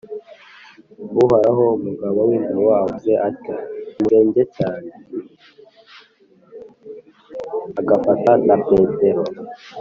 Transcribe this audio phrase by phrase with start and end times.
[7.79, 9.23] Agafata na Petero